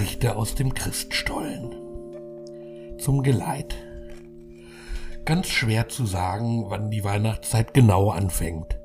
Geschichte 0.00 0.34
aus 0.34 0.54
dem 0.54 0.72
Christstollen. 0.72 1.74
Zum 2.98 3.22
Geleit. 3.22 3.76
Ganz 5.26 5.48
schwer 5.48 5.90
zu 5.90 6.06
sagen, 6.06 6.64
wann 6.68 6.90
die 6.90 7.04
Weihnachtszeit 7.04 7.74
genau 7.74 8.08
anfängt. 8.08 8.78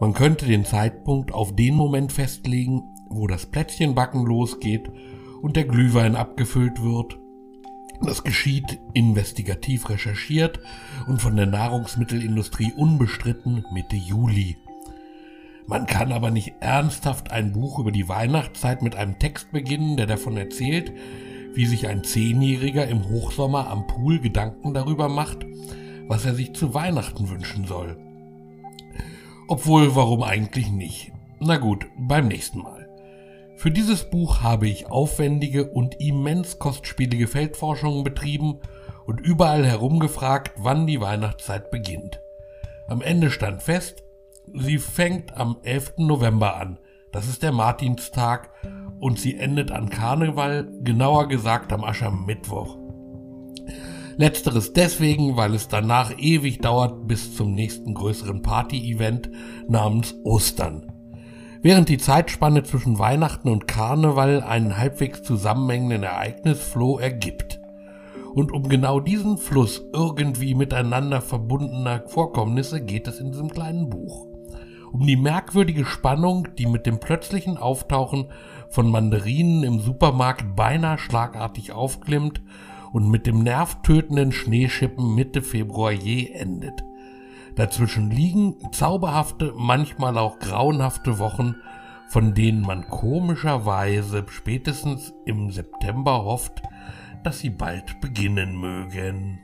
Man 0.00 0.12
könnte 0.12 0.46
den 0.46 0.64
Zeitpunkt 0.64 1.32
auf 1.32 1.54
den 1.54 1.76
Moment 1.76 2.10
festlegen, 2.10 2.82
wo 3.08 3.28
das 3.28 3.46
Plätzchenbacken 3.46 4.26
losgeht 4.26 4.90
und 5.40 5.54
der 5.54 5.66
Glühwein 5.66 6.16
abgefüllt 6.16 6.82
wird. 6.82 7.16
Das 8.02 8.24
geschieht 8.24 8.80
investigativ 8.92 9.88
recherchiert 9.88 10.58
und 11.06 11.22
von 11.22 11.36
der 11.36 11.46
Nahrungsmittelindustrie 11.46 12.72
unbestritten 12.76 13.64
Mitte 13.72 13.94
Juli. 13.94 14.56
Man 15.66 15.86
kann 15.86 16.12
aber 16.12 16.30
nicht 16.30 16.54
ernsthaft 16.60 17.30
ein 17.30 17.52
Buch 17.52 17.78
über 17.78 17.92
die 17.92 18.08
Weihnachtszeit 18.08 18.82
mit 18.82 18.96
einem 18.96 19.18
Text 19.18 19.52
beginnen, 19.52 19.96
der 19.96 20.06
davon 20.06 20.36
erzählt, 20.36 20.92
wie 21.54 21.66
sich 21.66 21.86
ein 21.86 22.04
Zehnjähriger 22.04 22.86
im 22.88 23.08
Hochsommer 23.08 23.68
am 23.68 23.86
Pool 23.86 24.20
Gedanken 24.20 24.74
darüber 24.74 25.08
macht, 25.08 25.46
was 26.06 26.24
er 26.24 26.34
sich 26.34 26.54
zu 26.54 26.74
Weihnachten 26.74 27.28
wünschen 27.28 27.66
soll. 27.66 27.96
Obwohl, 29.48 29.96
warum 29.96 30.22
eigentlich 30.22 30.70
nicht? 30.70 31.12
Na 31.40 31.56
gut, 31.56 31.86
beim 31.96 32.28
nächsten 32.28 32.60
Mal. 32.60 32.88
Für 33.56 33.70
dieses 33.70 34.08
Buch 34.08 34.42
habe 34.42 34.68
ich 34.68 34.86
aufwendige 34.86 35.66
und 35.70 36.00
immens 36.00 36.58
kostspielige 36.58 37.26
Feldforschungen 37.26 38.04
betrieben 38.04 38.58
und 39.06 39.20
überall 39.20 39.66
herumgefragt, 39.66 40.52
wann 40.56 40.86
die 40.86 41.00
Weihnachtszeit 41.00 41.70
beginnt. 41.70 42.20
Am 42.88 43.02
Ende 43.02 43.30
stand 43.30 43.62
fest, 43.62 44.02
Sie 44.54 44.78
fängt 44.78 45.36
am 45.36 45.58
11. 45.62 45.94
November 45.98 46.56
an. 46.56 46.78
Das 47.12 47.28
ist 47.28 47.42
der 47.42 47.52
Martinstag 47.52 48.50
und 49.00 49.18
sie 49.18 49.36
endet 49.36 49.72
an 49.72 49.90
Karneval, 49.90 50.68
genauer 50.82 51.28
gesagt 51.28 51.72
am 51.72 51.84
Aschermittwoch. 51.84 52.78
Letzteres 54.16 54.72
deswegen, 54.72 55.36
weil 55.36 55.54
es 55.54 55.68
danach 55.68 56.12
ewig 56.18 56.58
dauert 56.58 57.08
bis 57.08 57.34
zum 57.34 57.54
nächsten 57.54 57.94
größeren 57.94 58.42
Party-Event 58.42 59.30
namens 59.66 60.14
Ostern. 60.24 60.92
Während 61.62 61.88
die 61.88 61.98
Zeitspanne 61.98 62.62
zwischen 62.62 62.98
Weihnachten 62.98 63.48
und 63.48 63.66
Karneval 63.66 64.42
einen 64.42 64.76
halbwegs 64.76 65.22
zusammenhängenden 65.22 66.02
Ereignisflow 66.04 66.98
ergibt. 66.98 67.60
Und 68.34 68.52
um 68.52 68.68
genau 68.68 69.00
diesen 69.00 69.36
Fluss 69.38 69.82
irgendwie 69.92 70.54
miteinander 70.54 71.20
verbundener 71.20 72.04
Vorkommnisse 72.06 72.80
geht 72.80 73.08
es 73.08 73.18
in 73.18 73.32
diesem 73.32 73.50
kleinen 73.50 73.90
Buch 73.90 74.29
um 74.92 75.06
die 75.06 75.16
merkwürdige 75.16 75.84
Spannung, 75.84 76.48
die 76.58 76.66
mit 76.66 76.86
dem 76.86 77.00
plötzlichen 77.00 77.56
Auftauchen 77.56 78.26
von 78.70 78.90
Mandarinen 78.90 79.62
im 79.62 79.80
Supermarkt 79.80 80.56
beinahe 80.56 80.98
schlagartig 80.98 81.72
aufklimmt 81.72 82.42
und 82.92 83.08
mit 83.08 83.26
dem 83.26 83.42
nervtötenden 83.42 84.32
Schneeschippen 84.32 85.14
Mitte 85.14 85.42
Februar 85.42 85.92
je 85.92 86.32
endet. 86.32 86.84
Dazwischen 87.56 88.10
liegen 88.10 88.56
zauberhafte, 88.72 89.52
manchmal 89.56 90.18
auch 90.18 90.38
grauenhafte 90.38 91.18
Wochen, 91.18 91.56
von 92.08 92.34
denen 92.34 92.62
man 92.62 92.88
komischerweise 92.88 94.24
spätestens 94.28 95.12
im 95.24 95.50
September 95.50 96.24
hofft, 96.24 96.62
dass 97.22 97.40
sie 97.40 97.50
bald 97.50 98.00
beginnen 98.00 98.58
mögen. 98.58 99.40